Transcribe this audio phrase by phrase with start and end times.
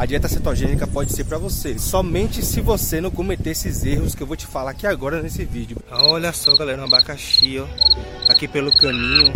[0.00, 1.78] a dieta cetogênica pode ser para você.
[1.78, 5.44] Somente se você não cometer esses erros que eu vou te falar aqui agora nesse
[5.44, 5.76] vídeo.
[5.90, 7.66] Olha só, galera, um abacaxi, ó,
[8.32, 9.30] aqui pelo caminho.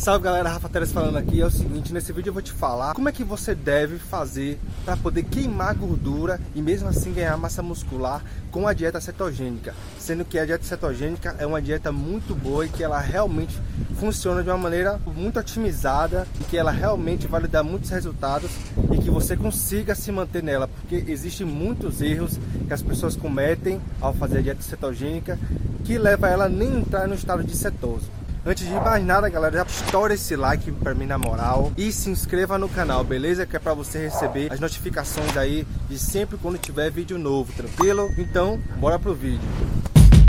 [0.00, 1.42] Salve galera, Rafa Teres falando aqui.
[1.42, 4.58] É o seguinte, nesse vídeo eu vou te falar como é que você deve fazer
[4.82, 9.74] para poder queimar gordura e mesmo assim ganhar massa muscular com a dieta cetogênica.
[9.98, 13.54] Sendo que a dieta cetogênica é uma dieta muito boa e que ela realmente
[13.96, 18.50] funciona de uma maneira muito otimizada e que ela realmente vai lhe dar muitos resultados
[18.94, 23.78] e que você consiga se manter nela, porque existem muitos erros que as pessoas cometem
[24.00, 25.38] ao fazer a dieta cetogênica
[25.84, 28.06] que leva ela a nem entrar no estado de cetose.
[28.44, 32.08] Antes de mais nada, galera, já estoura esse like pra mim na moral e se
[32.08, 33.44] inscreva no canal, beleza?
[33.44, 38.10] Que é pra você receber as notificações aí de sempre quando tiver vídeo novo, tranquilo?
[38.16, 39.46] Então, bora pro vídeo.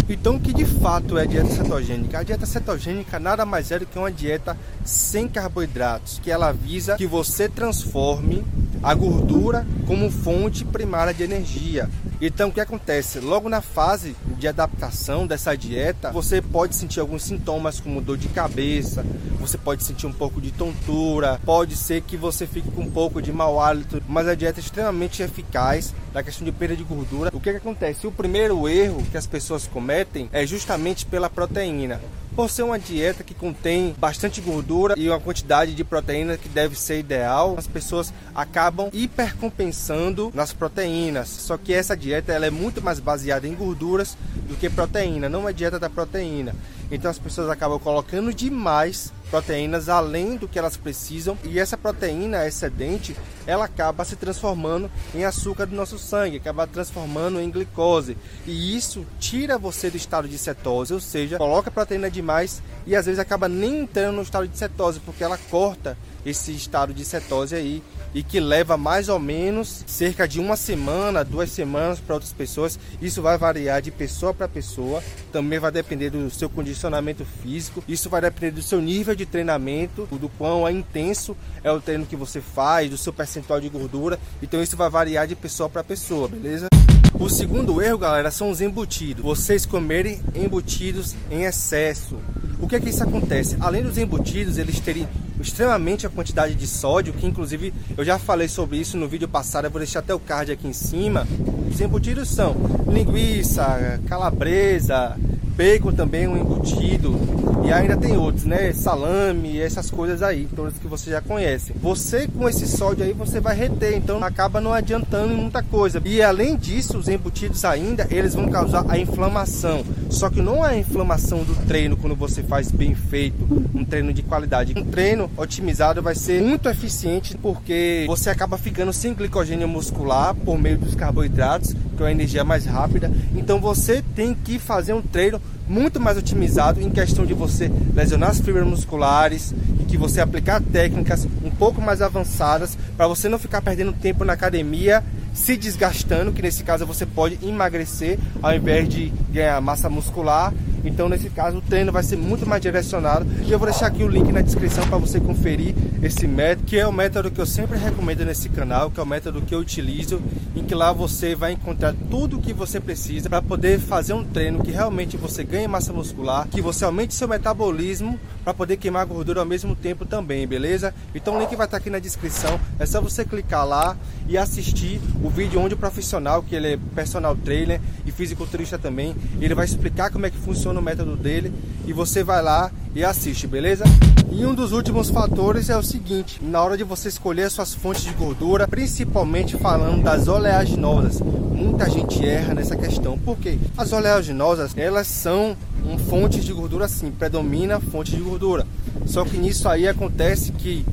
[0.09, 2.19] Então, o que de fato é a dieta cetogênica?
[2.19, 6.97] A dieta cetogênica nada mais é do que uma dieta sem carboidratos, que ela visa
[6.97, 8.43] que você transforme
[8.83, 11.89] a gordura como fonte primária de energia.
[12.23, 13.19] Então, o que acontece?
[13.19, 18.27] Logo na fase de adaptação dessa dieta, você pode sentir alguns sintomas como dor de
[18.27, 19.03] cabeça,
[19.39, 23.23] você pode sentir um pouco de tontura, pode ser que você fique com um pouco
[23.23, 27.31] de mau hálito, mas a dieta é extremamente eficaz na questão de perda de gordura.
[27.33, 28.05] O que, que acontece?
[28.05, 31.99] O primeiro erro que as pessoas cometem é justamente pela proteína.
[32.35, 36.77] Por ser uma dieta que contém bastante gordura e uma quantidade de proteína que deve
[36.77, 41.27] ser ideal, as pessoas acabam hipercompensando nas proteínas.
[41.27, 44.17] Só que essa dieta ela é muito mais baseada em gorduras
[44.51, 46.53] do que proteína, não é dieta da proteína.
[46.91, 51.37] Então as pessoas acabam colocando demais proteínas além do que elas precisam.
[51.45, 53.15] E essa proteína excedente
[53.47, 58.17] ela acaba se transformando em açúcar do nosso sangue, acaba transformando em glicose.
[58.45, 63.05] E isso tira você do estado de cetose, ou seja, coloca proteína demais e às
[63.05, 67.55] vezes acaba nem entrando no estado de cetose porque ela corta esse estado de cetose
[67.55, 67.81] aí
[68.13, 72.79] e que leva mais ou menos cerca de uma semana, duas semanas para outras pessoas.
[73.01, 78.09] Isso vai variar de pessoa para pessoa, também vai depender do seu condicionamento físico, isso
[78.09, 82.15] vai depender do seu nível de treinamento, do quão é intenso é o treino que
[82.15, 84.19] você faz, do seu percentual de gordura.
[84.41, 86.67] Então isso vai variar de pessoa para pessoa, beleza?
[87.13, 89.23] O segundo erro, galera, são os embutidos.
[89.23, 92.17] Vocês comerem embutidos em excesso.
[92.61, 93.57] O que é que isso acontece?
[93.59, 95.07] Além dos embutidos, eles terem
[95.41, 99.65] extremamente a quantidade de sódio, que inclusive eu já falei sobre isso no vídeo passado,
[99.65, 101.27] eu vou deixar até o card aqui em cima.
[101.69, 102.55] Os embutidos são
[102.87, 105.17] linguiça, calabresa,
[105.61, 107.15] bacon também um embutido
[107.63, 108.73] e ainda tem outros, né?
[108.73, 111.71] Salame, essas coisas aí, todas que você já conhece.
[111.79, 116.01] Você com esse sódio aí você vai reter, então acaba não adiantando em muita coisa.
[116.03, 119.83] E além disso, os embutidos ainda, eles vão causar a inflamação.
[120.09, 123.45] Só que não é a inflamação do treino quando você faz bem feito,
[123.75, 124.73] um treino de qualidade.
[124.75, 130.57] Um treino otimizado vai ser muito eficiente porque você acaba ficando sem glicogênio muscular por
[130.57, 133.11] meio dos carboidratos, que é a energia mais rápida.
[133.35, 135.39] Então você tem que fazer um treino
[135.71, 140.61] muito mais otimizado em questão de você lesionar as fibras musculares e que você aplicar
[140.61, 145.01] técnicas um pouco mais avançadas para você não ficar perdendo tempo na academia
[145.33, 151.07] se desgastando, que nesse caso você pode emagrecer ao invés de ganhar massa muscular então,
[151.07, 153.25] nesse caso, o treino vai ser muito mais direcionado.
[153.43, 156.77] E eu vou deixar aqui o link na descrição para você conferir esse método, que
[156.77, 159.59] é o método que eu sempre recomendo nesse canal, que é o método que eu
[159.59, 160.21] utilizo,
[160.55, 164.23] em que lá você vai encontrar tudo o que você precisa para poder fazer um
[164.23, 169.05] treino que realmente você ganhe massa muscular, que você aumente seu metabolismo para poder queimar
[169.05, 170.93] gordura ao mesmo tempo também, beleza?
[171.15, 173.95] Então o link vai estar aqui na descrição, é só você clicar lá
[174.27, 179.15] e assistir o vídeo onde o profissional, que ele é personal trainer e fisiculturista também,
[179.39, 181.53] ele vai explicar como é que funciona no método dele
[181.85, 183.83] e você vai lá e assiste, beleza?
[184.31, 188.03] E um dos últimos fatores é o seguinte, na hora de você escolher suas fontes
[188.03, 195.07] de gordura, principalmente falando das oleaginosas, muita gente erra nessa questão, porque as oleaginosas, elas
[195.07, 195.55] são
[195.85, 198.65] um fonte de gordura sim, predomina fonte de gordura,
[199.05, 200.85] só que nisso aí acontece que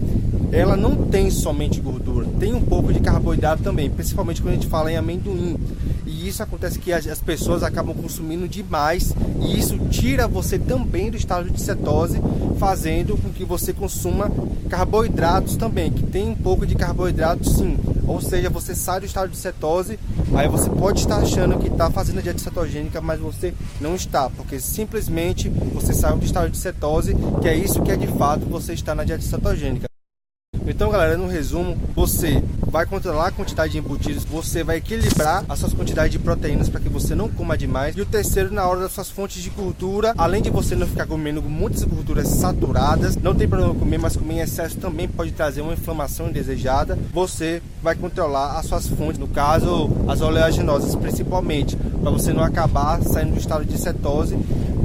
[0.51, 4.67] ela não tem somente gordura, tem um pouco de carboidrato também, principalmente quando a gente
[4.67, 5.57] fala em amendoim.
[6.09, 9.13] E isso acontece que as pessoas acabam consumindo demais
[9.43, 12.19] e isso tira você também do estado de cetose,
[12.59, 14.33] fazendo com que você consuma
[14.71, 17.77] carboidratos também, que tem um pouco de carboidrato sim.
[18.07, 19.99] Ou seja, você sai do estado de cetose,
[20.35, 24.31] aí você pode estar achando que está fazendo a dieta cetogênica, mas você não está,
[24.31, 28.47] porque simplesmente você saiu do estado de cetose, que é isso que é de fato
[28.47, 29.89] você está na dieta cetogênica.
[30.71, 35.59] Então, galera, no resumo, você vai controlar a quantidade de embutidos, você vai equilibrar as
[35.59, 37.97] suas quantidades de proteínas para que você não coma demais.
[37.97, 41.07] E o terceiro, na hora das suas fontes de gordura, além de você não ficar
[41.07, 45.63] comendo muitas gorduras saturadas, não tem problema comer, mas comer em excesso também pode trazer
[45.63, 46.99] uma inflamação indesejada.
[47.15, 53.01] Você vai controlar as suas fontes, no caso, as oleaginosas principalmente, para você não acabar
[53.03, 54.39] saindo do estado de cetose,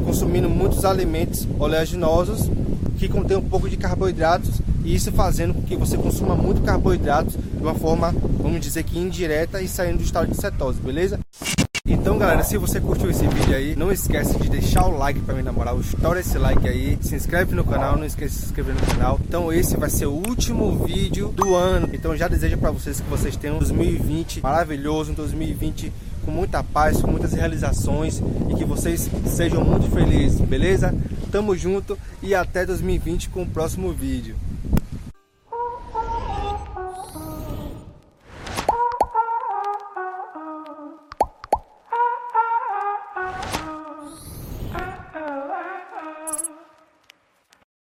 [0.05, 2.49] consumindo muitos alimentos oleaginosos
[2.97, 7.35] que contém um pouco de carboidratos e isso fazendo com que você consuma muito carboidratos
[7.35, 11.19] de uma forma, vamos dizer que indireta e saindo do estado de cetose, beleza?
[11.85, 15.35] Então galera, se você curtiu esse vídeo aí, não esquece de deixar o like para
[15.35, 18.73] me namorar, estoura esse like aí, se inscreve no canal, não esquece de se inscrever
[18.73, 19.19] no canal.
[19.27, 23.09] Então esse vai ser o último vídeo do ano, então já desejo para vocês que
[23.09, 25.91] vocês tenham um 2020 maravilhoso, um 2020
[26.25, 30.95] com muita paz, com muitas realizações e que vocês sejam muito felizes, beleza?
[31.33, 34.35] Tamo junto e até 2020 com o próximo vídeo.